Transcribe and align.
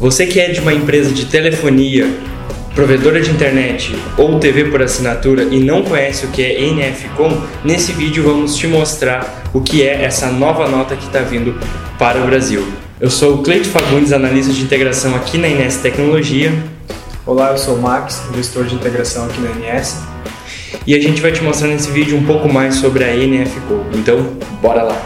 Você 0.00 0.24
que 0.24 0.40
é 0.40 0.50
de 0.50 0.60
uma 0.60 0.72
empresa 0.72 1.12
de 1.12 1.26
telefonia, 1.26 2.08
provedora 2.74 3.20
de 3.20 3.30
internet 3.30 3.94
ou 4.16 4.40
TV 4.40 4.64
por 4.64 4.80
assinatura 4.80 5.42
e 5.42 5.60
não 5.60 5.82
conhece 5.82 6.24
o 6.24 6.30
que 6.30 6.42
é 6.42 6.58
NFCom, 6.58 7.38
nesse 7.62 7.92
vídeo 7.92 8.24
vamos 8.24 8.56
te 8.56 8.66
mostrar 8.66 9.42
o 9.52 9.60
que 9.60 9.82
é 9.82 10.02
essa 10.02 10.28
nova 10.30 10.66
nota 10.70 10.96
que 10.96 11.04
está 11.04 11.20
vindo 11.20 11.54
para 11.98 12.18
o 12.18 12.24
Brasil. 12.24 12.66
Eu 12.98 13.10
sou 13.10 13.34
o 13.34 13.42
Cleito 13.42 13.68
Fagundes, 13.68 14.10
analista 14.10 14.50
de 14.54 14.62
integração 14.62 15.14
aqui 15.14 15.36
na 15.36 15.48
Ines 15.48 15.76
Tecnologia. 15.76 16.50
Olá, 17.26 17.50
eu 17.50 17.58
sou 17.58 17.74
o 17.74 17.82
Max, 17.82 18.22
gestor 18.34 18.64
de 18.64 18.74
integração 18.74 19.26
aqui 19.26 19.38
na 19.38 19.50
INS. 19.50 19.98
E 20.86 20.94
a 20.94 20.98
gente 20.98 21.20
vai 21.20 21.30
te 21.30 21.42
mostrar 21.42 21.68
nesse 21.68 21.90
vídeo 21.90 22.16
um 22.16 22.24
pouco 22.24 22.50
mais 22.50 22.76
sobre 22.76 23.04
a 23.04 23.14
NFCom. 23.14 23.84
Então, 23.92 24.34
bora 24.62 24.82
lá! 24.82 24.96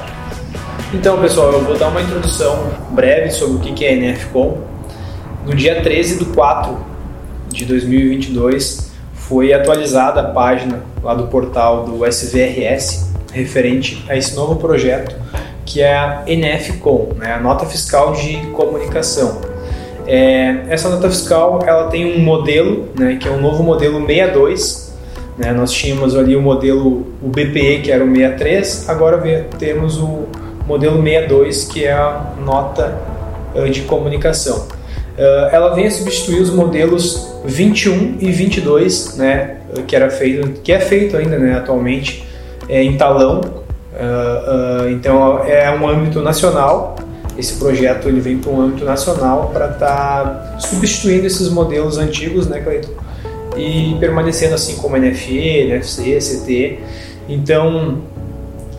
Então, 0.93 1.21
pessoal, 1.21 1.53
eu 1.53 1.65
vou 1.65 1.77
dar 1.77 1.89
uma 1.89 2.01
introdução 2.01 2.73
breve 2.93 3.33
sobre 3.33 3.57
o 3.57 3.75
que 3.75 3.85
é 3.85 3.95
a 3.95 3.97
NFCom 3.97 4.74
no 5.45 5.55
dia 5.55 5.83
13 5.83 6.19
de 6.19 6.25
4 6.27 6.77
de 7.49 7.65
2022, 7.67 8.93
foi 9.13 9.53
atualizada 9.53 10.21
a 10.21 10.25
página 10.25 10.83
lá 11.03 11.15
do 11.15 11.27
portal 11.27 11.85
do 11.85 12.07
SVRS 12.07 13.13
referente 13.33 14.05
a 14.09 14.17
esse 14.17 14.35
novo 14.35 14.57
projeto 14.57 15.15
que 15.67 15.81
é 15.81 15.95
a 15.95 16.25
NFCom, 16.27 17.15
né, 17.17 17.33
a 17.33 17.41
Nota 17.41 17.65
Fiscal 17.65 18.13
de 18.13 18.37
Comunicação. 18.49 19.41
É, 20.07 20.65
essa 20.69 20.91
nota 20.91 21.09
fiscal 21.09 21.61
ela 21.67 21.89
tem 21.89 22.15
um 22.15 22.23
modelo, 22.23 22.91
né, 22.99 23.17
que 23.17 23.27
é 23.27 23.31
o 23.31 23.35
um 23.35 23.41
novo 23.41 23.63
modelo 23.63 23.99
62. 24.07 24.95
Né, 25.39 25.53
nós 25.53 25.73
tínhamos 25.73 26.15
ali 26.15 26.37
o 26.37 26.43
modelo 26.43 27.07
o 27.23 27.29
BPE 27.29 27.81
que 27.83 27.91
era 27.91 28.05
o 28.05 28.15
63, 28.15 28.89
agora 28.89 29.47
temos 29.59 29.97
o 29.97 30.27
modelo 30.67 31.03
62 31.03 31.65
que 31.65 31.85
é 31.85 31.93
a 31.93 32.35
nota 32.45 32.97
de 33.73 33.83
comunicação. 33.83 34.69
Uh, 35.17 35.49
ela 35.53 35.75
vem 35.75 35.87
a 35.87 35.91
substituir 35.91 36.41
os 36.41 36.51
modelos 36.51 37.35
21 37.45 38.17
e 38.21 38.33
22, 38.33 39.17
né, 39.17 39.59
que 39.87 39.95
era 39.95 40.11
feito, 40.11 40.61
que 40.61 40.73
é 40.73 40.81
feito 40.81 41.17
ainda, 41.17 41.39
né, 41.39 41.57
atualmente 41.57 42.27
é, 42.69 42.83
em 42.83 42.97
talão. 42.97 43.41
Uh, 43.41 44.87
uh, 44.87 44.91
então 44.91 45.45
é 45.45 45.71
um 45.71 45.87
âmbito 45.89 46.21
nacional. 46.21 46.97
Esse 47.39 47.55
projeto 47.59 48.09
ele 48.09 48.21
vem 48.21 48.39
para 48.39 48.51
um 48.51 48.61
âmbito 48.61 48.85
nacional 48.85 49.51
para 49.53 49.71
estar 49.71 50.25
tá 50.25 50.59
substituindo 50.59 51.27
esses 51.27 51.49
modelos 51.49 51.99
antigos, 51.99 52.49
né, 52.49 52.61
Cleiton? 52.61 52.93
E 53.57 53.97
permanecendo 54.01 54.55
assim 54.55 54.77
como 54.77 54.97
NFE, 54.97 55.39
NFC, 55.39 56.19
CT. 56.19 56.79
Então 57.29 58.03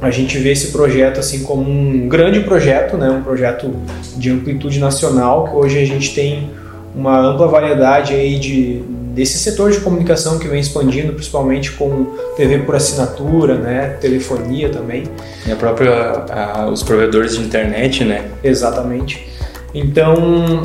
a 0.05 0.11
gente 0.11 0.37
vê 0.37 0.51
esse 0.51 0.71
projeto 0.71 1.19
assim 1.19 1.43
como 1.43 1.67
um 1.67 2.07
grande 2.07 2.39
projeto, 2.41 2.95
né, 2.95 3.09
um 3.09 3.23
projeto 3.23 3.75
de 4.15 4.29
amplitude 4.29 4.79
nacional, 4.79 5.45
que 5.45 5.55
hoje 5.55 5.79
a 5.79 5.85
gente 5.85 6.13
tem 6.13 6.51
uma 6.95 7.19
ampla 7.19 7.47
variedade 7.47 8.13
aí 8.13 8.37
de 8.39 8.83
desse 9.15 9.39
setor 9.39 9.71
de 9.71 9.79
comunicação 9.79 10.37
que 10.37 10.47
vem 10.47 10.59
expandindo, 10.59 11.13
principalmente 11.13 11.71
com 11.71 12.15
TV 12.35 12.59
por 12.59 12.75
assinatura, 12.75 13.55
né, 13.55 13.97
telefonia 13.99 14.69
também. 14.69 15.05
E 15.47 15.51
a 15.51 15.55
própria 15.55 16.25
a, 16.29 16.69
os 16.69 16.83
provedores 16.83 17.37
de 17.37 17.43
internet, 17.43 18.03
né? 18.03 18.25
Exatamente. 18.43 19.25
Então, 19.73 20.15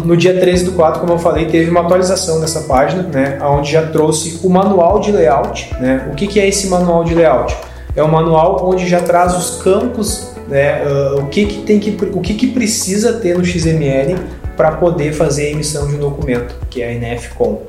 no 0.04 0.16
dia 0.16 0.38
13 0.38 0.66
do 0.66 0.72
4, 0.72 1.00
como 1.00 1.14
eu 1.14 1.18
falei, 1.18 1.46
teve 1.46 1.70
uma 1.70 1.80
atualização 1.80 2.40
dessa 2.40 2.60
página, 2.62 3.04
né, 3.04 3.38
onde 3.42 3.72
já 3.72 3.86
trouxe 3.86 4.40
o 4.42 4.50
manual 4.50 5.00
de 5.00 5.12
layout. 5.12 5.70
Né? 5.80 6.08
O 6.12 6.14
que, 6.14 6.26
que 6.26 6.38
é 6.38 6.48
esse 6.48 6.68
manual 6.68 7.04
de 7.04 7.14
layout? 7.14 7.56
É 7.94 8.02
um 8.02 8.08
manual 8.08 8.68
onde 8.68 8.88
já 8.88 9.00
traz 9.00 9.36
os 9.36 9.62
campos, 9.62 10.32
né, 10.48 10.82
uh, 10.84 11.20
o 11.20 11.26
que, 11.26 11.46
que 11.46 11.62
tem 11.62 11.78
que, 11.78 11.96
o 12.12 12.20
que, 12.20 12.34
que 12.34 12.48
precisa 12.48 13.14
ter 13.14 13.36
no 13.36 13.44
XML 13.44 14.16
para 14.56 14.72
poder 14.72 15.12
fazer 15.12 15.46
a 15.46 15.50
emissão 15.50 15.88
de 15.88 15.94
um 15.94 15.98
documento, 15.98 16.54
que 16.68 16.82
é 16.82 16.90
a 16.90 16.94
NFCOM. 16.94 17.62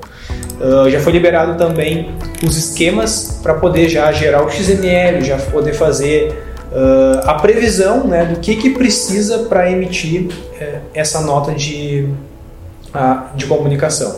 Uh, 0.59 0.89
já 0.89 0.99
foi 0.99 1.13
liberado 1.13 1.57
também 1.57 2.13
os 2.45 2.57
esquemas 2.57 3.39
para 3.41 3.55
poder 3.55 3.89
já 3.89 4.11
gerar 4.11 4.43
o 4.43 4.49
XML, 4.49 5.21
já 5.23 5.37
poder 5.37 5.73
fazer 5.73 6.43
uh, 6.71 7.27
a 7.27 7.35
previsão 7.35 8.05
né, 8.05 8.25
do 8.25 8.39
que, 8.39 8.55
que 8.55 8.71
precisa 8.71 9.39
para 9.39 9.71
emitir 9.71 10.27
uh, 10.27 10.79
essa 10.93 11.21
nota 11.21 11.51
de, 11.53 12.07
de 13.35 13.45
comunicação. 13.45 14.17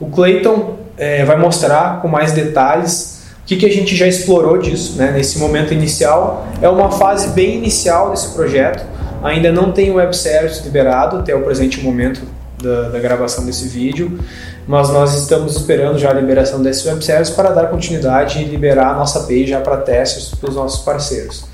O 0.00 0.06
Clayton 0.06 0.76
eh, 0.96 1.24
vai 1.24 1.36
mostrar 1.36 2.00
com 2.00 2.08
mais 2.08 2.32
detalhes 2.32 3.17
que, 3.48 3.56
que 3.56 3.64
a 3.64 3.72
gente 3.72 3.96
já 3.96 4.06
explorou 4.06 4.58
disso 4.58 4.98
né, 4.98 5.10
nesse 5.10 5.38
momento 5.38 5.72
inicial? 5.72 6.46
É 6.60 6.68
uma 6.68 6.90
fase 6.90 7.28
bem 7.28 7.56
inicial 7.56 8.10
desse 8.10 8.28
projeto, 8.34 8.84
ainda 9.22 9.50
não 9.50 9.72
tem 9.72 9.90
o 9.90 9.94
web 9.94 10.14
service 10.14 10.62
liberado 10.62 11.16
até 11.16 11.34
o 11.34 11.40
presente 11.40 11.80
momento 11.80 12.20
da, 12.62 12.90
da, 12.90 12.98
gravação 12.98 13.46
desse 13.46 13.66
vídeo, 13.66 14.18
mas 14.66 14.90
nós 14.90 15.14
estamos 15.14 15.56
esperando 15.56 15.98
já 15.98 16.10
a 16.10 16.12
liberação 16.12 16.60
desse 16.62 16.86
web 16.86 17.02
service 17.02 17.32
para 17.32 17.48
dar 17.50 17.68
continuidade 17.68 18.40
e 18.40 18.44
liberar 18.44 18.90
a 18.90 18.94
nossa 18.94 19.20
page 19.20 19.46
já 19.46 19.60
para 19.60 19.78
testes 19.78 20.34
para 20.34 20.50
os 20.50 20.54
nossos 20.54 20.84
parceiros. 20.84 21.46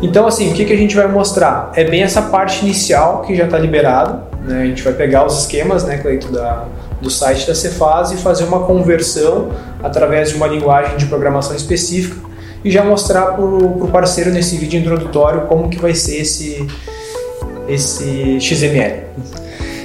Então, 0.00 0.28
assim, 0.28 0.52
o 0.52 0.54
que, 0.54 0.64
que 0.64 0.72
a 0.72 0.76
gente 0.76 0.94
vai 0.94 1.08
mostrar? 1.08 1.72
É 1.74 1.82
bem 1.82 2.04
essa 2.04 2.22
parte 2.22 2.64
inicial 2.64 3.22
que 3.22 3.34
já 3.34 3.46
está 3.46 3.58
liberado, 3.58 4.22
né? 4.46 4.62
a 4.62 4.66
gente 4.66 4.82
vai 4.82 4.92
pegar 4.92 5.26
os 5.26 5.40
esquemas, 5.40 5.82
né, 5.82 5.98
Cleito, 5.98 6.30
da, 6.30 6.64
do 7.04 7.10
site 7.10 7.46
da 7.46 7.54
Cefaz 7.54 8.10
e 8.10 8.16
fazer 8.16 8.44
uma 8.44 8.60
conversão 8.60 9.52
através 9.82 10.30
de 10.30 10.36
uma 10.36 10.46
linguagem 10.46 10.96
de 10.96 11.06
programação 11.06 11.54
específica 11.54 12.16
e 12.64 12.70
já 12.70 12.82
mostrar 12.82 13.32
para 13.32 13.44
o 13.44 13.88
parceiro 13.92 14.30
nesse 14.30 14.56
vídeo 14.56 14.80
introdutório 14.80 15.42
como 15.42 15.68
que 15.68 15.78
vai 15.78 15.94
ser 15.94 16.22
esse, 16.22 16.66
esse 17.68 18.40
XML. 18.40 19.04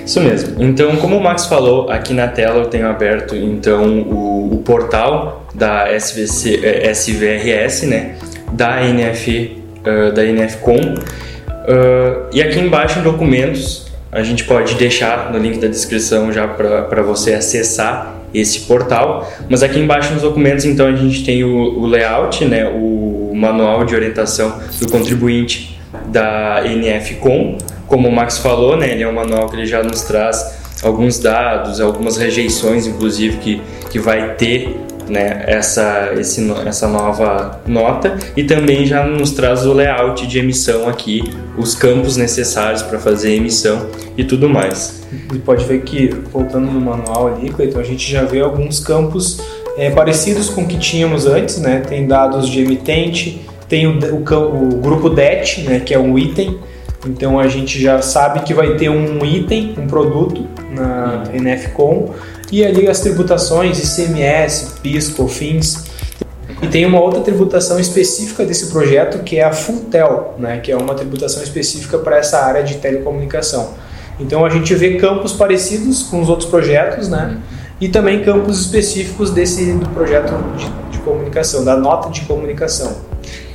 Isso 0.05 0.21
mesmo. 0.21 0.63
Então, 0.63 0.95
como 0.95 1.17
o 1.17 1.21
Max 1.21 1.45
falou, 1.45 1.91
aqui 1.91 2.13
na 2.13 2.27
tela 2.27 2.59
eu 2.61 2.65
tenho 2.65 2.87
aberto 2.87 3.35
então 3.35 3.99
o, 3.99 4.55
o 4.55 4.57
portal 4.59 5.45
da 5.53 5.93
SVC, 5.93 6.61
eh, 6.63 6.89
SVRS, 6.91 7.85
né, 7.85 8.15
da 8.51 8.81
NF, 8.81 9.61
uh, 9.81 10.11
da 10.13 10.23
NFCom. 10.23 10.79
Uh, 10.79 12.29
e 12.31 12.41
aqui 12.41 12.59
embaixo 12.59 12.97
em 12.97 13.03
documentos 13.03 13.88
a 14.11 14.23
gente 14.23 14.43
pode 14.43 14.75
deixar 14.75 15.31
no 15.31 15.37
link 15.37 15.59
da 15.59 15.67
descrição 15.67 16.31
já 16.31 16.47
para 16.47 17.01
você 17.01 17.33
acessar 17.33 18.15
esse 18.33 18.61
portal. 18.61 19.31
Mas 19.49 19.63
aqui 19.63 19.79
embaixo 19.79 20.13
nos 20.13 20.21
documentos, 20.21 20.65
então, 20.65 20.87
a 20.87 20.95
gente 20.95 21.23
tem 21.23 21.43
o, 21.43 21.79
o 21.79 21.85
layout, 21.85 22.43
né, 22.45 22.67
o 22.67 23.31
manual 23.35 23.85
de 23.85 23.95
orientação 23.95 24.59
do 24.79 24.89
contribuinte 24.89 25.79
da 26.07 26.63
NFCom. 26.63 27.57
Como 27.87 28.07
o 28.07 28.11
Max 28.11 28.37
falou, 28.39 28.77
né, 28.77 28.91
ele 28.91 29.03
é 29.03 29.07
um 29.07 29.13
manual 29.13 29.47
que 29.49 29.55
ele 29.55 29.65
já 29.65 29.83
nos 29.83 30.01
traz 30.01 30.59
alguns 30.83 31.19
dados, 31.19 31.81
algumas 31.81 32.17
rejeições, 32.17 32.87
inclusive, 32.87 33.37
que, 33.37 33.61
que 33.89 33.99
vai 33.99 34.35
ter 34.35 34.79
né, 35.09 35.43
essa, 35.47 36.11
esse, 36.17 36.49
essa 36.65 36.87
nova 36.87 37.61
nota 37.67 38.17
e 38.35 38.43
também 38.43 38.85
já 38.85 39.05
nos 39.05 39.31
traz 39.31 39.65
o 39.65 39.73
layout 39.73 40.25
de 40.27 40.39
emissão 40.39 40.87
aqui, 40.87 41.23
os 41.57 41.75
campos 41.75 42.15
necessários 42.15 42.81
para 42.81 42.99
fazer 42.99 43.29
a 43.29 43.35
emissão 43.35 43.87
e 44.17 44.23
tudo 44.23 44.47
mais. 44.47 45.01
E 45.33 45.39
pode 45.39 45.65
ver 45.65 45.81
que, 45.81 46.07
voltando 46.31 46.71
no 46.71 46.79
manual 46.79 47.27
ali, 47.27 47.49
Cleiton, 47.49 47.79
a 47.79 47.83
gente 47.83 48.09
já 48.09 48.23
vê 48.23 48.39
alguns 48.39 48.79
campos 48.79 49.41
é, 49.77 49.89
parecidos 49.89 50.49
com 50.49 50.61
o 50.61 50.67
que 50.67 50.77
tínhamos 50.77 51.25
antes, 51.25 51.59
né? 51.59 51.81
Tem 51.87 52.05
dados 52.05 52.47
de 52.47 52.61
emitente, 52.61 53.41
tem 53.67 53.87
o, 53.87 53.99
o, 53.99 54.75
o 54.75 54.77
grupo 54.77 55.09
DET, 55.09 55.61
né, 55.61 55.79
que 55.79 55.93
é 55.93 55.99
um 55.99 56.17
item, 56.17 56.59
então 57.07 57.39
a 57.39 57.47
gente 57.47 57.81
já 57.81 58.01
sabe 58.01 58.41
que 58.41 58.53
vai 58.53 58.75
ter 58.75 58.89
um 58.89 59.23
item, 59.25 59.73
um 59.77 59.87
produto 59.87 60.45
na 60.71 61.23
uhum. 61.31 61.41
NFCom 61.41 62.13
e 62.51 62.65
ali 62.65 62.87
as 62.87 62.99
tributações 62.99 63.77
ICMS, 63.77 64.79
PIS, 64.81 65.09
COFINS. 65.09 65.85
E 66.61 66.67
tem 66.67 66.85
uma 66.85 66.99
outra 66.99 67.21
tributação 67.21 67.79
específica 67.79 68.43
desse 68.43 68.67
projeto 68.67 69.23
que 69.23 69.37
é 69.37 69.43
a 69.43 69.53
Funtel, 69.53 70.35
né, 70.37 70.59
que 70.59 70.71
é 70.71 70.75
uma 70.75 70.93
tributação 70.93 71.41
específica 71.41 71.97
para 71.97 72.17
essa 72.17 72.39
área 72.39 72.63
de 72.63 72.75
telecomunicação. 72.75 73.73
Então 74.19 74.45
a 74.45 74.49
gente 74.49 74.75
vê 74.75 74.95
campos 74.97 75.31
parecidos 75.33 76.03
com 76.03 76.21
os 76.21 76.27
outros 76.27 76.49
projetos, 76.49 77.07
né? 77.07 77.37
E 77.79 77.87
também 77.87 78.21
campos 78.21 78.59
específicos 78.59 79.31
desse 79.31 79.71
do 79.71 79.87
projeto 79.89 80.33
de, 80.57 80.69
de 80.91 80.97
comunicação, 80.99 81.63
da 81.63 81.77
nota 81.77 82.09
de 82.09 82.21
comunicação. 82.21 83.08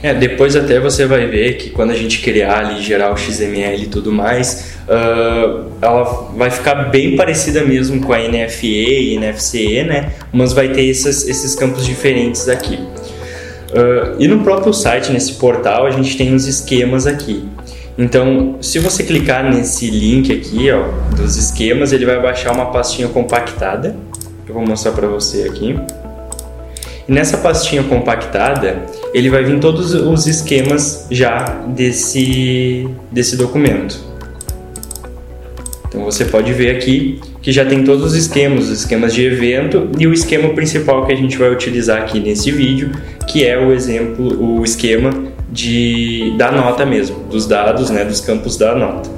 É, 0.04 0.12
depois 0.12 0.54
até 0.54 0.78
você 0.78 1.06
vai 1.06 1.26
ver 1.26 1.56
que 1.56 1.70
quando 1.70 1.88
a 1.92 1.94
gente 1.94 2.18
criar 2.18 2.58
ali, 2.58 2.82
gerar 2.82 3.10
o 3.10 3.16
XML 3.16 3.84
e 3.84 3.86
tudo 3.86 4.12
mais, 4.12 4.74
uh, 4.86 5.64
ela 5.80 6.30
vai 6.36 6.50
ficar 6.50 6.74
bem 6.90 7.16
parecida 7.16 7.62
mesmo 7.62 8.02
com 8.02 8.12
a 8.12 8.18
NFE 8.18 9.14
e 9.14 9.18
NFCE, 9.18 9.82
né? 9.82 10.12
Mas 10.30 10.52
vai 10.52 10.68
ter 10.68 10.84
esses, 10.84 11.26
esses 11.26 11.54
campos 11.54 11.86
diferentes 11.86 12.50
aqui. 12.50 12.74
Uh, 12.74 14.16
e 14.18 14.28
no 14.28 14.44
próprio 14.44 14.74
site, 14.74 15.10
nesse 15.10 15.32
portal, 15.36 15.86
a 15.86 15.90
gente 15.90 16.18
tem 16.18 16.34
os 16.34 16.46
esquemas 16.46 17.06
aqui. 17.06 17.48
Então, 17.96 18.58
se 18.60 18.78
você 18.80 19.04
clicar 19.04 19.50
nesse 19.50 19.88
link 19.88 20.30
aqui, 20.30 20.70
ó, 20.70 20.84
dos 21.16 21.38
esquemas, 21.38 21.94
ele 21.94 22.04
vai 22.04 22.20
baixar 22.20 22.52
uma 22.52 22.66
pastinha 22.66 23.08
compactada. 23.08 23.96
Eu 24.46 24.52
vou 24.52 24.66
mostrar 24.66 24.92
para 24.92 25.06
você 25.06 25.44
aqui. 25.44 25.74
E 27.08 27.12
nessa 27.12 27.38
pastinha 27.38 27.82
compactada, 27.82 28.82
ele 29.12 29.28
vai 29.28 29.44
vir 29.44 29.60
todos 29.60 29.94
os 29.94 30.26
esquemas 30.26 31.06
já 31.10 31.44
desse, 31.68 32.88
desse 33.10 33.36
documento. 33.36 33.98
Então 35.88 36.04
você 36.04 36.24
pode 36.24 36.52
ver 36.52 36.74
aqui 36.74 37.20
que 37.40 37.52
já 37.52 37.64
tem 37.64 37.84
todos 37.84 38.04
os 38.04 38.14
esquemas, 38.14 38.64
os 38.64 38.80
esquemas 38.80 39.14
de 39.14 39.24
evento 39.24 39.90
e 39.98 40.06
o 40.06 40.12
esquema 40.12 40.48
principal 40.54 41.06
que 41.06 41.12
a 41.12 41.16
gente 41.16 41.36
vai 41.36 41.50
utilizar 41.50 42.00
aqui 42.00 42.18
nesse 42.18 42.50
vídeo, 42.50 42.90
que 43.28 43.46
é 43.46 43.58
o 43.58 43.70
exemplo, 43.70 44.58
o 44.58 44.64
esquema 44.64 45.10
de, 45.50 46.34
da 46.38 46.50
nota 46.50 46.84
mesmo, 46.86 47.24
dos 47.30 47.46
dados, 47.46 47.90
né, 47.90 48.04
dos 48.04 48.20
campos 48.20 48.56
da 48.56 48.74
nota. 48.74 49.10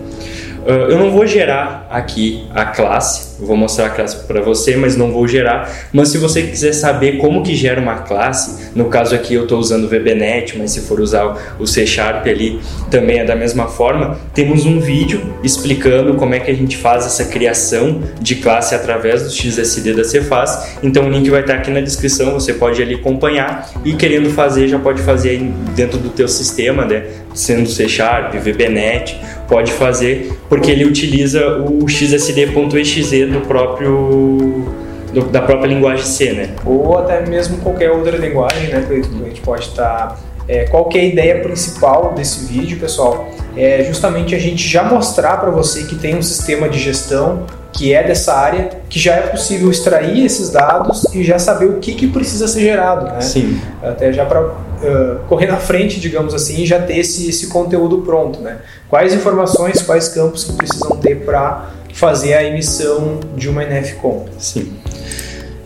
Uh, 0.67 0.91
eu 0.91 0.99
não 0.99 1.13
vou 1.13 1.25
gerar 1.25 1.87
aqui 1.89 2.45
a 2.53 2.65
classe, 2.65 3.36
vou 3.39 3.57
mostrar 3.57 3.87
a 3.87 3.91
classe 3.91 4.25
para 4.27 4.41
você, 4.41 4.77
mas 4.77 4.97
não 4.97 5.13
vou 5.13 5.27
gerar. 5.27 5.71
Mas 5.93 6.09
se 6.09 6.19
você 6.19 6.43
quiser 6.43 6.73
saber 6.73 7.19
como 7.19 7.43
que 7.43 7.55
gera 7.55 7.81
uma 7.81 7.97
classe, 7.99 8.71
no 8.75 8.87
caso 8.87 9.15
aqui 9.15 9.35
eu 9.35 9.43
estou 9.43 9.59
usando 9.59 9.85
o 9.85 9.89
VBNet, 9.89 10.57
mas 10.59 10.73
se 10.73 10.81
for 10.83 11.01
usar 11.01 11.57
o 11.59 11.67
C 11.67 11.87
Sharp 11.87 12.27
ali 12.27 12.61
também 12.91 13.19
é 13.19 13.25
da 13.25 13.37
mesma 13.37 13.67
forma, 13.67 14.19
temos 14.33 14.65
um 14.65 14.81
vídeo 14.81 15.35
explicando 15.43 16.15
como 16.15 16.35
é 16.35 16.41
que 16.41 16.51
a 16.51 16.55
gente 16.55 16.77
faz 16.77 17.05
essa 17.07 17.25
criação 17.25 18.03
de 18.21 18.37
classe 18.37 18.75
através 18.75 19.23
do 19.23 19.31
XSD 19.31 19.95
da 19.95 20.05
Cefaz. 20.05 20.77
Então 20.83 21.07
o 21.07 21.11
link 21.11 21.29
vai 21.31 21.41
estar 21.41 21.55
aqui 21.55 21.71
na 21.71 21.81
descrição, 21.81 22.33
você 22.33 22.55
pode 22.55 22.81
ali 22.83 22.95
acompanhar 22.95 23.71
e 23.85 23.95
querendo 23.95 24.31
fazer 24.31 24.69
já 24.69 24.79
pode 24.79 25.03
fazer 25.03 25.41
dentro 25.75 25.99
do 25.99 26.11
teu 26.11 26.29
sistema, 26.29 26.85
né? 26.85 27.05
Sendo 27.35 27.69
C 27.69 27.87
Sharp, 27.89 28.35
VBNet, 28.35 29.21
pode 29.49 29.73
fazer 29.73 30.33
porque 30.49 30.71
ele 30.71 30.85
utiliza 30.85 31.59
o 31.59 31.87
XSD.exe 31.87 33.26
do 33.31 33.41
próprio 33.43 34.67
do, 35.13 35.23
da 35.29 35.41
própria 35.41 35.69
linguagem 35.69 36.05
C, 36.05 36.33
né? 36.33 36.51
Ou 36.65 36.99
até 36.99 37.25
mesmo 37.27 37.59
qualquer 37.59 37.91
outra 37.91 38.17
linguagem, 38.17 38.69
né? 38.69 38.85
Que 38.87 38.95
a 38.95 39.29
gente 39.29 39.41
pode 39.41 39.63
estar. 39.63 40.09
Tá, 40.09 40.17
é, 40.49 40.65
qual 40.65 40.85
que 40.85 40.97
é 40.97 41.01
a 41.01 41.05
ideia 41.05 41.41
principal 41.41 42.13
desse 42.15 42.47
vídeo, 42.47 42.79
pessoal? 42.79 43.29
É 43.57 43.83
justamente 43.85 44.35
a 44.35 44.39
gente 44.39 44.67
já 44.67 44.85
mostrar 44.85 45.39
para 45.39 45.51
você 45.51 45.85
que 45.85 45.97
tem 45.97 46.15
um 46.15 46.23
sistema 46.23 46.69
de 46.69 46.79
gestão 46.79 47.47
que 47.73 47.93
é 47.93 48.03
dessa 48.03 48.33
área, 48.33 48.71
que 48.89 48.99
já 48.99 49.15
é 49.15 49.21
possível 49.23 49.71
extrair 49.71 50.25
esses 50.25 50.51
dados 50.51 51.05
e 51.15 51.23
já 51.23 51.39
saber 51.39 51.67
o 51.67 51.75
que, 51.75 51.95
que 51.95 52.07
precisa 52.07 52.49
ser 52.49 52.61
gerado, 52.61 53.07
né? 53.07 53.21
Sim. 53.21 53.61
Até 53.83 54.13
já 54.13 54.25
para 54.25 54.41
uh, 54.47 55.19
correr 55.29 55.47
na 55.47 55.59
frente, 55.59 56.01
digamos 56.01 56.33
assim, 56.33 56.63
e 56.63 56.67
já 56.67 56.81
ter 56.81 56.99
esse, 56.99 57.29
esse 57.29 57.49
conteúdo 57.49 57.99
pronto, 57.99 58.41
né? 58.41 58.59
Quais 58.89 59.13
informações, 59.13 59.83
quais 59.83 60.09
campos 60.09 60.45
que 60.45 60.53
precisam 60.55 60.97
ter 60.97 61.17
para 61.17 61.71
fazer 61.97 62.35
a 62.35 62.45
emissão 62.45 63.21
de 63.37 63.49
uma 63.49 63.65
NFCOM. 63.65 64.27
Sim. 64.39 64.73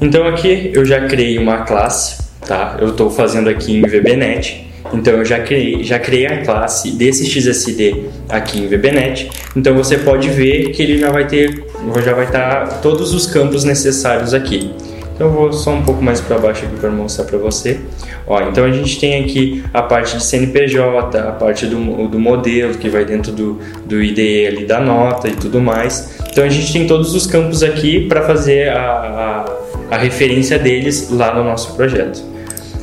Então 0.01 0.27
aqui 0.27 0.71
eu 0.73 0.85
já 0.85 1.07
criei 1.07 1.37
uma 1.39 1.65
classe, 1.65 2.23
tá? 2.47 2.79
Eu 2.81 2.91
estou 2.91 3.11
fazendo 3.11 3.51
aqui 3.51 3.77
em 3.77 3.83
VBNet. 3.83 4.69
Então 4.93 5.15
eu 5.15 5.25
já 5.25 5.41
criei, 5.41 5.83
já 5.83 5.99
criei 5.99 6.27
a 6.27 6.43
classe 6.45 6.93
desse 6.93 7.27
XSD 7.27 8.05
aqui 8.29 8.61
em 8.61 8.69
VBNet. 8.69 9.29
Então 9.57 9.75
você 9.75 9.99
pode 9.99 10.31
ver 10.31 10.71
que 10.71 10.83
ele 10.83 10.99
já 10.99 11.11
vai 11.11 11.27
ter, 11.27 11.65
já 12.05 12.15
vai 12.15 12.27
estar 12.27 12.81
todos 12.81 13.13
os 13.13 13.27
campos 13.27 13.65
necessários 13.65 14.33
aqui. 14.33 14.73
Então 15.21 15.29
eu 15.29 15.35
vou 15.35 15.53
só 15.53 15.73
um 15.73 15.83
pouco 15.83 16.03
mais 16.03 16.19
para 16.19 16.39
baixo 16.39 16.65
aqui 16.65 16.77
para 16.77 16.89
mostrar 16.89 17.27
para 17.27 17.37
você. 17.37 17.79
Ó, 18.27 18.41
então 18.41 18.65
a 18.65 18.73
gente 18.73 18.99
tem 18.99 19.23
aqui 19.23 19.63
a 19.71 19.83
parte 19.83 20.17
de 20.17 20.25
CNPJ, 20.25 21.19
a 21.19 21.33
parte 21.33 21.67
do, 21.67 22.09
do 22.09 22.19
modelo 22.19 22.73
que 22.73 22.89
vai 22.89 23.05
dentro 23.05 23.31
do, 23.31 23.59
do 23.85 24.03
IDE 24.03 24.47
ali 24.47 24.65
da 24.65 24.81
nota 24.81 25.29
e 25.29 25.33
tudo 25.33 25.61
mais. 25.61 26.19
Então 26.27 26.43
a 26.43 26.49
gente 26.49 26.73
tem 26.73 26.87
todos 26.87 27.15
os 27.15 27.27
campos 27.27 27.63
aqui 27.63 28.09
para 28.09 28.23
fazer 28.23 28.71
a, 28.71 29.45
a, 29.91 29.95
a 29.95 29.99
referência 29.99 30.59
deles 30.59 31.11
lá 31.11 31.35
no 31.35 31.45
nosso 31.45 31.77
projeto. 31.77 32.25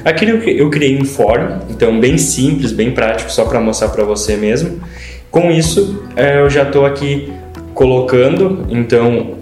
Aqui 0.05 0.25
eu 0.29 0.69
criei 0.69 0.95
um 0.95 1.05
form, 1.05 1.53
então 1.71 1.99
bem 1.99 2.19
simples, 2.19 2.71
bem 2.71 2.91
prático, 2.91 3.31
só 3.31 3.45
para 3.45 3.59
mostrar 3.59 3.89
para 3.89 4.03
você 4.03 4.37
mesmo. 4.37 4.79
Com 5.31 5.49
isso, 5.49 6.03
é, 6.15 6.39
eu 6.39 6.51
já 6.51 6.61
estou 6.61 6.85
aqui 6.85 7.33
colocando, 7.73 8.63
então, 8.69 9.37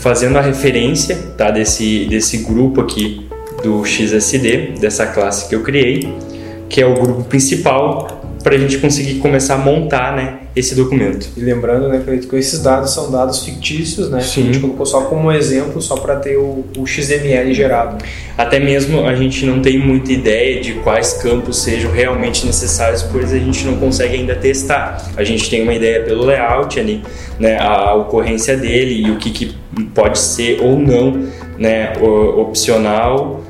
fazendo 0.00 0.38
a 0.38 0.40
referência 0.40 1.16
tá, 1.36 1.50
desse, 1.50 2.06
desse 2.06 2.38
grupo 2.38 2.80
aqui 2.80 3.26
do 3.62 3.84
XSD, 3.84 4.74
dessa 4.80 5.06
classe 5.06 5.48
que 5.48 5.54
eu 5.54 5.62
criei, 5.62 6.08
que 6.68 6.80
é 6.80 6.86
o 6.86 6.94
grupo 6.94 7.24
principal, 7.24 8.15
para 8.46 8.54
a 8.54 8.58
gente 8.58 8.78
conseguir 8.78 9.14
começar 9.14 9.56
a 9.56 9.58
montar 9.58 10.14
né, 10.14 10.38
esse 10.54 10.76
documento. 10.76 11.28
E 11.36 11.40
lembrando 11.40 11.88
né, 11.88 12.00
que 12.06 12.36
esses 12.36 12.62
dados 12.62 12.94
são 12.94 13.10
dados 13.10 13.44
fictícios, 13.44 14.08
né? 14.08 14.20
Sim. 14.20 14.42
A 14.42 14.44
gente 14.44 14.60
colocou 14.60 14.86
só 14.86 15.00
como 15.06 15.32
exemplo, 15.32 15.82
só 15.82 15.96
para 15.96 16.14
ter 16.14 16.36
o, 16.36 16.64
o, 16.78 16.86
XML 16.86 17.52
gerado. 17.52 18.04
Até 18.38 18.60
mesmo 18.60 19.04
a 19.04 19.16
gente 19.16 19.44
não 19.44 19.60
tem 19.60 19.80
muita 19.80 20.12
ideia 20.12 20.60
de 20.60 20.74
quais 20.74 21.14
campos 21.14 21.60
sejam 21.60 21.90
realmente 21.90 22.46
necessários, 22.46 23.02
pois 23.02 23.32
a 23.32 23.38
gente 23.38 23.66
não 23.66 23.78
consegue 23.78 24.14
ainda 24.14 24.36
testar. 24.36 25.04
A 25.16 25.24
gente 25.24 25.50
tem 25.50 25.64
uma 25.64 25.74
ideia 25.74 26.04
pelo 26.04 26.24
layout 26.24 26.78
ali, 26.78 27.02
né, 27.40 27.58
a 27.58 27.96
ocorrência 27.96 28.56
dele 28.56 29.08
e 29.08 29.10
o 29.10 29.16
que, 29.16 29.30
que 29.30 29.56
pode 29.92 30.20
ser 30.20 30.60
ou 30.60 30.78
não 30.78 31.26
né, 31.58 31.94
opcional 32.00 33.42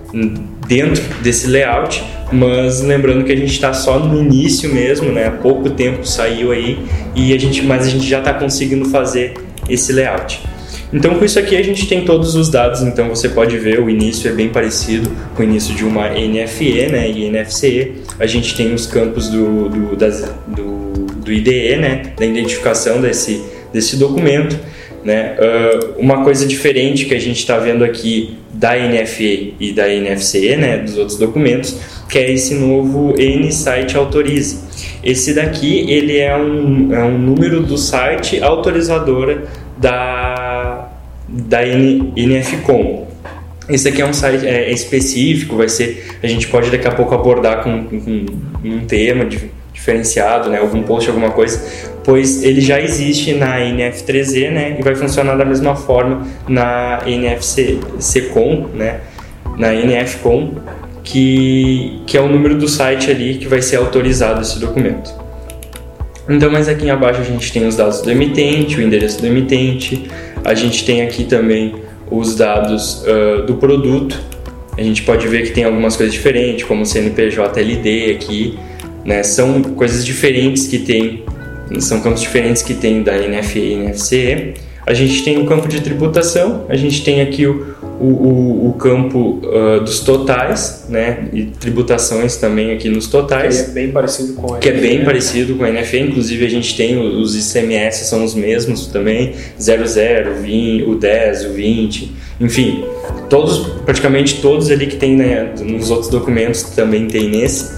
dentro 0.67 1.03
desse 1.23 1.49
layout, 1.49 2.03
mas 2.33 2.83
lembrando 2.83 3.25
que 3.25 3.33
a 3.33 3.37
gente 3.37 3.53
está 3.53 3.73
só 3.73 3.99
no 3.99 4.21
início 4.21 4.73
mesmo, 4.73 5.13
né? 5.13 5.27
Há 5.27 5.31
pouco 5.31 5.71
tempo 5.71 6.07
saiu 6.07 6.53
aí 6.53 6.79
e 7.15 7.33
a 7.33 7.39
gente, 7.39 7.63
mas 7.63 7.87
a 7.87 7.91
gente 7.91 8.07
já 8.07 8.19
está 8.19 8.35
conseguindo 8.35 8.87
fazer 8.87 9.35
esse 9.69 9.93
layout. 9.93 10.41
Então 10.93 11.15
com 11.15 11.25
isso 11.25 11.39
aqui 11.39 11.57
a 11.57 11.63
gente 11.63 11.87
tem 11.87 12.05
todos 12.05 12.35
os 12.35 12.49
dados, 12.49 12.83
então 12.83 13.09
você 13.09 13.29
pode 13.29 13.59
ver 13.59 13.81
o 13.81 13.91
início 13.91 14.31
é 14.31 14.33
bem 14.33 14.49
parecido 14.49 15.11
com 15.35 15.43
o 15.43 15.45
início 15.45 15.75
de 15.75 15.85
uma 15.85 16.09
NFE, 16.11 16.87
né? 16.87 17.11
E 17.11 17.31
NFCE. 17.31 17.93
A 18.19 18.27
gente 18.27 18.57
tem 18.57 18.73
os 18.73 18.87
campos 18.87 19.29
do, 19.29 19.69
do, 19.69 19.97
das, 19.97 20.23
do, 20.47 21.07
do 21.17 21.33
IDE, 21.33 21.77
né? 21.77 22.13
Da 22.17 22.25
identificação 22.25 23.01
desse, 23.01 23.43
desse 23.73 23.97
documento. 23.97 24.59
Né? 25.05 25.37
Uh, 25.39 26.01
uma 26.01 26.25
coisa 26.25 26.45
diferente 26.45 27.05
que 27.05 27.15
a 27.15 27.21
gente 27.21 27.39
está 27.39 27.59
vendo 27.59 27.85
aqui 27.85 28.37
da 28.53 28.75
NFE 28.77 29.55
e 29.61 29.73
da 29.73 29.87
NFCE, 29.87 30.57
né, 30.57 30.79
dos 30.79 30.99
outros 30.99 31.17
documentos, 31.17 31.77
que 32.09 32.19
é 32.19 32.31
esse 32.31 32.55
novo 32.55 33.15
N-Site 33.19 33.97
Autorize. 33.97 34.65
Esse 35.03 35.35
daqui 35.35 35.91
ele 35.91 36.19
é 36.19 36.37
um, 36.37 36.93
é 36.93 37.03
um 37.05 37.19
número 37.19 37.63
do 37.63 37.77
site 37.77 38.43
autorizadora 38.43 39.45
da, 39.77 40.91
da 41.29 41.61
NFCOM. 41.65 43.07
Esse 43.69 43.89
aqui 43.89 44.01
é 44.01 44.07
um 44.07 44.13
site 44.13 44.47
é, 44.47 44.71
específico, 44.71 45.57
vai 45.57 45.69
ser 45.69 46.19
a 46.23 46.27
gente 46.27 46.47
pode 46.49 46.71
daqui 46.71 46.87
a 46.87 46.93
pouco 46.93 47.15
abordar 47.15 47.65
com, 47.65 47.85
com, 47.85 48.01
com 48.01 48.69
um 48.69 48.87
tema 48.87 49.25
de, 49.25 49.51
diferenciado, 49.73 50.49
né, 50.49 50.59
algum 50.59 50.83
post, 50.83 51.09
alguma 51.09 51.31
coisa, 51.31 51.61
pois 52.05 52.45
ele 52.45 52.61
já 52.61 52.81
existe 52.81 53.35
na 53.35 53.59
NF3E, 53.59 54.51
né, 54.51 54.77
e 54.79 54.83
vai 54.83 54.95
funcionar 54.95 55.37
da 55.37 55.45
mesma 55.45 55.75
forma 55.75 56.27
na 56.49 57.01
NFC-Com, 57.07 58.69
né, 58.75 59.01
na 59.57 59.73
NFCOM, 59.73 60.55
que, 61.07 62.01
que 62.05 62.19
é 62.19 62.21
o 62.21 62.29
número 62.29 62.59
do 62.59 62.69
site 62.69 63.11
ali 63.11 63.39
que 63.39 63.47
vai 63.47 63.63
ser 63.63 63.77
autorizado 63.77 64.43
esse 64.43 64.59
documento. 64.59 65.15
Então, 66.29 66.51
mais 66.51 66.69
aqui 66.69 66.91
abaixo 66.91 67.21
a 67.21 67.25
gente 67.25 67.53
tem 67.53 67.65
os 67.67 67.77
dados 67.77 68.03
do 68.03 68.11
emitente, 68.11 68.77
o 68.77 68.83
endereço 68.83 69.21
do 69.21 69.27
emitente, 69.29 70.11
a 70.45 70.53
gente 70.53 70.85
tem 70.85 71.03
aqui 71.03 71.23
também 71.23 71.77
os 72.11 72.35
dados 72.35 73.05
uh, 73.05 73.47
do 73.47 73.55
produto, 73.55 74.21
a 74.77 74.83
gente 74.83 75.03
pode 75.03 75.29
ver 75.29 75.45
que 75.45 75.53
tem 75.53 75.63
algumas 75.63 75.97
coisas 75.97 76.13
diferentes, 76.13 76.65
como 76.65 76.85
CNPJ 76.85 77.61
LD 77.61 78.11
aqui, 78.11 78.59
né? 79.05 79.23
São 79.23 79.63
coisas 79.63 80.05
diferentes 80.05 80.67
que 80.67 80.81
tem, 80.81 81.25
são 81.79 82.01
campos 82.01 82.21
diferentes 82.21 82.63
que 82.63 82.75
tem 82.75 83.03
da 83.03 83.17
NFE 83.17 83.61
e 83.61 83.77
NFCE. 83.77 84.55
A 84.85 84.93
gente 84.93 85.23
tem 85.23 85.39
o 85.39 85.47
campo 85.47 85.69
de 85.69 85.81
tributação, 85.81 86.67
a 86.69 86.77
gente 86.77 87.03
tem 87.05 87.21
aqui 87.21 87.47
o, 87.47 87.76
o, 88.01 88.69
o 88.69 88.73
campo 88.75 89.41
uh, 89.43 89.81
dos 89.81 90.01
totais, 90.01 90.87
né? 90.89 91.29
E 91.33 91.45
tributações 91.45 92.37
também 92.37 92.73
aqui 92.73 92.89
nos 92.89 93.07
totais. 93.07 93.63
Que 93.63 93.71
é 93.71 93.75
bem 93.75 93.93
parecido 93.93 94.35
com 94.35 94.55
a 94.55 94.59
Que 94.59 94.69
é 94.69 94.73
bem 94.73 94.99
né? 94.99 95.05
parecido 95.05 95.55
com 95.55 95.65
a 95.65 95.71
NFE, 95.71 96.01
inclusive 96.01 96.45
a 96.45 96.51
gente 96.51 96.77
tem 96.77 96.99
os 96.99 97.35
ICMS, 97.35 98.05
são 98.05 98.25
os 98.25 98.35
mesmos 98.35 98.87
também, 98.89 99.35
00, 99.59 100.35
20, 100.43 100.85
o 100.85 100.95
10, 100.95 101.45
o 101.47 101.49
20, 101.51 102.13
enfim, 102.41 102.85
todos, 103.31 103.67
praticamente 103.85 104.41
todos 104.41 104.71
ali 104.71 104.87
que 104.87 104.97
tem 104.97 105.17
né, 105.17 105.55
nos 105.61 105.91
outros 105.91 106.11
documentos 106.11 106.63
também 106.65 107.07
tem 107.07 107.31
nesse. 107.31 107.75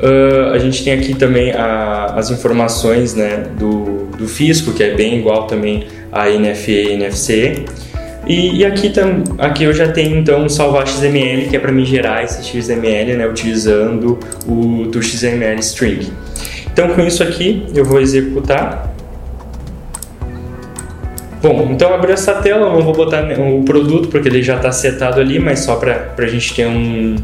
Uh, 0.00 0.52
a 0.54 0.58
gente 0.58 0.82
tem 0.82 0.94
aqui 0.94 1.14
também 1.14 1.52
a, 1.52 2.06
as 2.16 2.30
informações 2.30 3.14
né, 3.14 3.44
do, 3.58 4.06
do 4.16 4.26
fisco, 4.26 4.72
que 4.72 4.82
é 4.82 4.94
bem 4.94 5.18
igual 5.18 5.46
também 5.46 5.86
a 6.10 6.28
NFE 6.28 6.72
e 6.72 6.96
NFCE. 6.96 7.64
E, 8.30 8.58
e 8.58 8.64
aqui, 8.64 8.90
tam, 8.90 9.24
aqui 9.38 9.64
eu 9.64 9.72
já 9.72 9.90
tenho 9.90 10.16
então 10.16 10.48
salvar 10.48 10.86
XML, 10.86 11.48
que 11.48 11.56
é 11.56 11.58
para 11.58 11.72
me 11.72 11.84
gerar 11.84 12.22
esse 12.22 12.44
XML 12.44 13.16
né, 13.16 13.26
utilizando 13.26 14.20
o 14.46 14.86
do 14.86 15.02
XML 15.02 15.58
string. 15.58 16.12
Então 16.72 16.90
com 16.90 17.02
isso 17.02 17.24
aqui 17.24 17.66
eu 17.74 17.84
vou 17.84 18.00
executar. 18.00 18.94
Bom, 21.42 21.70
então 21.72 21.92
abri 21.92 22.12
essa 22.12 22.34
tela, 22.34 22.68
eu 22.68 22.72
não 22.74 22.82
vou 22.82 22.94
botar 22.94 23.28
o 23.36 23.64
produto 23.64 24.08
porque 24.08 24.28
ele 24.28 24.44
já 24.44 24.54
está 24.54 24.70
setado 24.70 25.20
ali, 25.20 25.40
mas 25.40 25.58
só 25.58 25.74
para 25.74 26.14
a 26.16 26.26
gente 26.28 26.54
ter 26.54 26.68
um, 26.68 27.16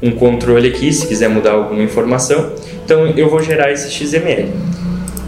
um 0.00 0.12
controle 0.12 0.66
aqui, 0.66 0.90
se 0.94 1.06
quiser 1.06 1.28
mudar 1.28 1.52
alguma 1.52 1.82
informação. 1.82 2.54
Então 2.82 3.08
eu 3.08 3.28
vou 3.28 3.42
gerar 3.42 3.70
esse 3.70 3.90
XML. 3.90 4.48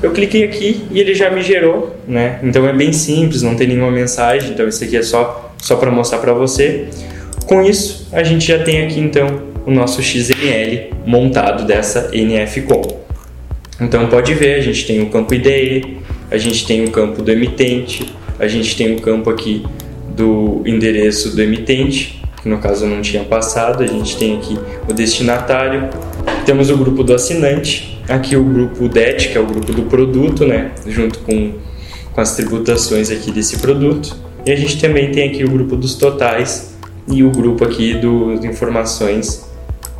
Eu 0.02 0.12
cliquei 0.12 0.44
aqui 0.44 0.84
e 0.90 1.00
ele 1.00 1.14
já 1.14 1.30
me 1.30 1.42
gerou, 1.42 1.96
né? 2.06 2.38
Então 2.42 2.66
é 2.68 2.72
bem 2.72 2.92
simples, 2.92 3.42
não 3.42 3.54
tem 3.54 3.68
nenhuma 3.68 3.90
mensagem, 3.90 4.50
então 4.50 4.68
isso 4.68 4.82
aqui 4.84 4.96
é 4.96 5.02
só, 5.02 5.54
só 5.58 5.76
para 5.76 5.90
mostrar 5.90 6.18
para 6.18 6.32
você. 6.32 6.88
Com 7.46 7.62
isso, 7.62 8.08
a 8.12 8.22
gente 8.22 8.46
já 8.46 8.62
tem 8.62 8.84
aqui 8.84 9.00
então 9.00 9.42
o 9.64 9.70
nosso 9.70 10.02
XML 10.02 10.90
montado 11.06 11.64
dessa 11.64 12.10
NFCom. 12.12 13.04
Então 13.80 14.06
pode 14.08 14.32
ver, 14.34 14.54
a 14.54 14.60
gente 14.60 14.86
tem 14.86 15.02
o 15.02 15.10
campo 15.10 15.34
ID, 15.34 15.98
a 16.30 16.38
gente 16.38 16.66
tem 16.66 16.84
o 16.84 16.90
campo 16.90 17.22
do 17.22 17.30
emitente, 17.30 18.06
a 18.38 18.46
gente 18.48 18.76
tem 18.76 18.94
o 18.94 19.00
campo 19.00 19.30
aqui 19.30 19.64
do 20.14 20.62
endereço 20.66 21.34
do 21.34 21.42
emitente, 21.42 22.22
que 22.42 22.48
no 22.48 22.58
caso 22.58 22.86
não 22.86 23.02
tinha 23.02 23.24
passado, 23.24 23.82
a 23.82 23.86
gente 23.86 24.16
tem 24.16 24.36
aqui 24.36 24.58
o 24.88 24.92
destinatário, 24.92 25.88
temos 26.44 26.70
o 26.70 26.76
grupo 26.76 27.02
do 27.02 27.12
assinante, 27.12 27.95
aqui 28.08 28.36
o 28.36 28.44
grupo 28.44 28.88
DET, 28.88 29.28
que 29.28 29.38
é 29.38 29.40
o 29.40 29.46
grupo 29.46 29.72
do 29.72 29.82
produto, 29.82 30.44
né, 30.46 30.72
junto 30.86 31.18
com, 31.20 31.52
com 32.12 32.20
as 32.20 32.36
tributações 32.36 33.10
aqui 33.10 33.30
desse 33.30 33.58
produto, 33.58 34.16
e 34.44 34.52
a 34.52 34.56
gente 34.56 34.80
também 34.80 35.10
tem 35.10 35.30
aqui 35.30 35.44
o 35.44 35.50
grupo 35.50 35.76
dos 35.76 35.94
totais 35.94 36.74
e 37.08 37.22
o 37.22 37.30
grupo 37.30 37.64
aqui 37.64 37.94
das 37.94 38.44
informações 38.44 39.48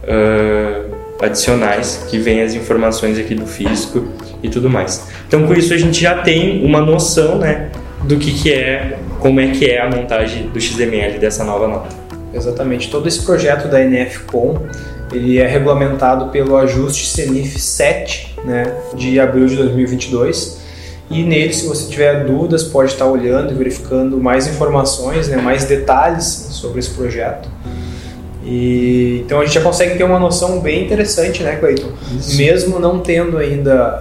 uh, 0.05 0.95
adicionais, 1.21 2.07
que 2.09 2.19
vem 2.19 2.43
as 2.43 2.55
informações 2.55 3.19
aqui 3.19 3.35
do 3.35 3.47
fisco 3.47 4.07
e 4.43 4.49
tudo 4.49 4.71
mais. 4.71 5.09
Então 5.27 5.47
com 5.47 5.55
isso 5.55 5.75
a 5.75 5.79
gente 5.79 6.01
já 6.01 6.23
tem 6.23 6.65
uma 6.65 6.81
noção, 6.81 7.39
né, 7.39 7.71
do 8.05 8.17
que, 8.19 8.33
que 8.33 8.53
é, 8.53 8.99
como 9.19 9.41
é 9.41 9.49
que 9.49 9.65
é 9.67 9.81
a 9.81 9.91
montagem 9.91 10.49
do 10.49 10.61
XML 10.61 11.19
dessa 11.19 11.43
nova 11.43 11.67
nota. 11.67 12.07
Exatamente. 12.33 12.91
Todo 12.91 13.09
esse 13.09 13.25
projeto 13.25 13.69
da 13.69 13.81
NFCom 13.81 14.61
ele 15.13 15.39
é 15.39 15.47
regulamentado 15.47 16.31
pelo 16.31 16.57
ajuste 16.57 17.07
CENIF 17.07 17.59
7, 17.59 18.37
né, 18.45 18.75
de 18.95 19.19
abril 19.21 19.47
de 19.47 19.57
2022. 19.57 20.65
E 21.09 21.23
nele, 21.23 21.53
se 21.53 21.67
você 21.67 21.89
tiver 21.89 22.25
dúvidas, 22.25 22.65
pode 22.65 22.93
estar 22.93 23.07
olhando 23.07 23.53
e 23.53 23.55
verificando 23.55 24.19
mais 24.19 24.49
informações, 24.49 25.29
né, 25.29 25.37
mais 25.37 25.65
detalhes 25.65 26.25
sobre 26.25 26.81
esse 26.81 26.91
projeto. 26.91 27.49
E, 28.45 29.23
então 29.25 29.41
a 29.41 29.45
gente 29.45 29.55
já 29.55 29.61
consegue 29.61 29.97
ter 29.97 30.05
uma 30.05 30.21
noção 30.21 30.61
bem 30.61 30.85
interessante, 30.85 31.43
né, 31.43 31.57
Cleiton? 31.57 31.91
Mesmo 32.37 32.79
não 32.79 33.01
tendo 33.01 33.39
ainda 33.39 34.01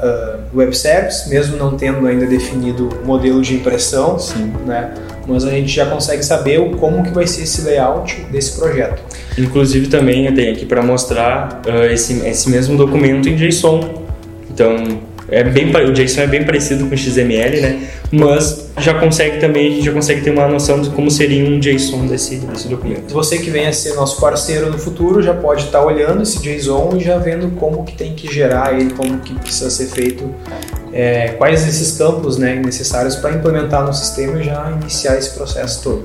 uh, 0.54 0.58
web 0.58 0.76
service, 0.76 1.28
mesmo 1.30 1.58
não 1.58 1.76
tendo 1.76 2.06
ainda 2.08 2.28
definido 2.28 2.90
o 3.04 3.06
modelo 3.06 3.42
de 3.42 3.56
impressão, 3.56 4.20
Sim. 4.20 4.54
né? 4.66 4.94
Mas 5.28 5.44
a 5.44 5.50
gente 5.50 5.70
já 5.74 5.86
consegue 5.86 6.24
saber 6.24 6.60
como 6.78 7.04
que 7.04 7.12
vai 7.12 7.26
ser 7.26 7.44
esse 7.44 7.62
layout 7.62 8.16
desse 8.32 8.58
projeto. 8.60 9.02
Inclusive 9.38 9.88
também 9.88 10.26
eu 10.28 10.36
tenho 10.36 10.52
aqui 10.54 10.66
para 10.66 10.84
mostrar 10.84 11.62
uh, 11.68 11.86
esse, 11.92 12.26
esse 12.26 12.50
mesmo 12.50 12.78
documento 12.78 13.28
em 13.28 13.36
JSON. 13.36 14.06
Então 14.52 14.76
é 15.30 15.44
bem, 15.44 15.72
o 15.72 15.92
JSON 15.92 16.22
é 16.22 16.28
bem 16.28 16.44
parecido 16.44 16.86
com 16.86 16.94
o 16.94 16.98
XML, 16.98 17.62
né? 17.62 17.88
Mas 18.12 18.70
já 18.78 18.94
consegue 18.94 19.40
também, 19.40 19.68
a 19.68 19.70
gente 19.72 19.86
já 19.86 19.92
consegue 19.92 20.22
ter 20.22 20.30
uma 20.30 20.48
noção 20.48 20.82
de 20.82 20.90
como 20.92 21.10
seria 21.10 21.44
um 21.44 21.60
JSON 21.60 22.06
desse, 22.06 22.38
desse 22.38 22.68
documento. 22.68 23.12
Você 23.12 23.40
que 23.40 23.50
venha 23.50 23.74
ser 23.74 23.96
nosso 23.96 24.22
parceiro 24.22 24.70
no 24.70 24.78
futuro 24.78 25.22
já 25.24 25.34
pode 25.34 25.64
estar 25.64 25.84
olhando 25.84 26.22
esse 26.22 26.40
JSON 26.40 26.96
e 26.98 27.04
já 27.04 27.18
vendo 27.18 27.50
como 27.56 27.84
que 27.84 27.96
tem 27.96 28.14
que 28.14 28.32
gerar 28.32 28.80
ele, 28.80 28.94
como 28.94 29.20
que 29.20 29.34
precisa 29.40 29.70
ser 29.70 29.88
feito, 29.88 30.34
é, 30.94 31.30
quais 31.30 31.68
esses 31.68 31.98
campos 31.98 32.38
né, 32.38 32.56
necessários 32.64 33.16
para 33.16 33.32
implementar 33.32 33.86
no 33.86 33.94
sistema 33.94 34.40
e 34.40 34.44
já 34.44 34.72
iniciar 34.80 35.18
esse 35.18 35.32
processo 35.32 35.84
todo. 35.84 36.04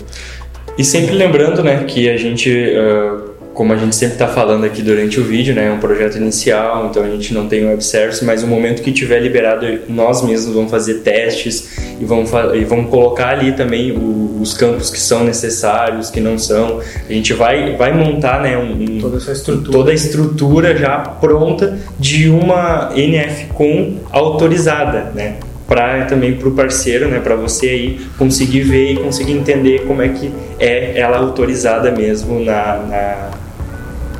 E 0.78 0.84
sempre 0.84 1.14
lembrando, 1.14 1.62
né, 1.62 1.84
que 1.84 2.08
a 2.08 2.16
gente 2.16 2.50
uh, 2.50 3.29
como 3.54 3.72
a 3.72 3.76
gente 3.76 3.94
sempre 3.94 4.14
está 4.14 4.28
falando 4.28 4.64
aqui 4.64 4.80
durante 4.80 5.20
o 5.20 5.24
vídeo, 5.24 5.54
né, 5.54 5.68
é 5.68 5.72
um 5.72 5.78
projeto 5.78 6.16
inicial, 6.16 6.86
então 6.88 7.02
a 7.02 7.08
gente 7.08 7.34
não 7.34 7.48
tem 7.48 7.64
web 7.64 7.82
service, 7.84 8.24
mas 8.24 8.42
no 8.42 8.48
momento 8.48 8.82
que 8.82 8.92
tiver 8.92 9.20
liberado, 9.20 9.66
nós 9.88 10.22
mesmos 10.22 10.54
vamos 10.54 10.70
fazer 10.70 11.00
testes 11.00 11.78
e 12.00 12.04
vamos, 12.04 12.30
e 12.54 12.64
vamos 12.64 12.90
colocar 12.90 13.30
ali 13.30 13.52
também 13.52 13.92
o, 13.92 14.38
os 14.40 14.54
campos 14.54 14.90
que 14.90 14.98
são 14.98 15.24
necessários, 15.24 16.10
que 16.10 16.20
não 16.20 16.38
são. 16.38 16.80
A 17.08 17.12
gente 17.12 17.32
vai, 17.32 17.76
vai 17.76 17.92
montar 17.92 18.40
né, 18.40 18.56
um, 18.56 18.98
toda, 19.00 19.16
essa 19.16 19.32
estrutura. 19.32 19.72
toda 19.72 19.90
a 19.90 19.94
estrutura 19.94 20.76
já 20.76 20.98
pronta 20.98 21.78
de 21.98 22.30
uma 22.30 22.90
NFCom 22.94 23.96
autorizada, 24.10 25.12
né? 25.14 25.36
para 25.66 26.04
também 26.06 26.34
para 26.34 26.48
o 26.48 26.50
parceiro, 26.50 27.08
né, 27.08 27.20
para 27.20 27.36
você 27.36 27.68
aí 27.68 28.00
conseguir 28.18 28.62
ver 28.62 28.94
e 28.94 28.96
conseguir 28.96 29.34
entender 29.34 29.84
como 29.86 30.02
é 30.02 30.08
que 30.08 30.32
é 30.58 30.98
ela 30.98 31.18
autorizada 31.18 31.92
mesmo 31.92 32.40
na, 32.40 32.76
na 32.88 33.30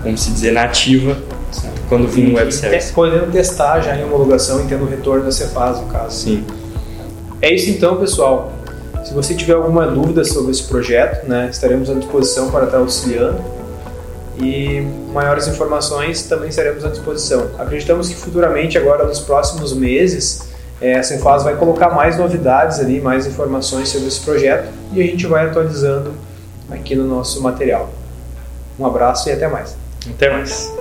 vamos 0.03 0.23
se 0.23 0.31
dizer, 0.31 0.53
nativa 0.53 1.17
quando 1.89 2.07
vir 2.07 2.29
no 2.29 2.37
web 2.37 2.53
service. 2.53 2.93
Podendo 2.93 3.31
testar 3.33 3.81
já 3.81 3.97
em 3.97 4.05
homologação 4.05 4.65
e 4.65 4.69
tendo 4.69 4.87
retorno 4.87 5.25
da 5.25 5.33
Cefaz, 5.33 5.81
no 5.81 5.87
caso. 5.87 6.17
Sim. 6.17 6.45
É 7.43 7.53
isso 7.53 7.69
então, 7.71 7.97
pessoal. 7.97 8.53
Se 9.05 9.13
você 9.13 9.35
tiver 9.35 9.55
alguma 9.55 9.87
dúvida 9.87 10.25
sobre 10.25 10.53
esse 10.53 10.63
projeto, 10.65 11.27
né, 11.27 11.49
estaremos 11.51 11.91
à 11.91 11.95
disposição 11.95 12.51
para 12.51 12.67
estar 12.67 12.79
auxiliando. 12.79 13.43
E 14.39 14.81
maiores 15.13 15.49
informações 15.49 16.23
também 16.23 16.49
estaremos 16.49 16.85
à 16.85 16.89
disposição. 16.89 17.51
Acreditamos 17.59 18.09
que 18.09 18.15
futuramente, 18.15 18.79
agora 18.79 19.05
nos 19.05 19.19
próximos 19.19 19.75
meses, 19.75 20.49
é, 20.81 20.99
a 20.99 21.03
Cefaz 21.03 21.43
vai 21.43 21.57
colocar 21.57 21.91
mais 21.91 22.17
novidades 22.17 22.79
ali, 22.79 23.01
mais 23.01 23.27
informações 23.27 23.89
sobre 23.89 24.09
esse 24.09 24.21
projeto 24.21 24.69
e 24.93 25.03
a 25.03 25.05
gente 25.05 25.27
vai 25.27 25.47
atualizando 25.47 26.13
aqui 26.71 26.95
no 26.95 27.05
nosso 27.05 27.43
material. 27.43 27.91
Um 28.79 28.87
abraço 28.87 29.29
e 29.29 29.33
até 29.33 29.47
mais. 29.47 29.77
Até 30.09 30.31
mais. 30.31 30.80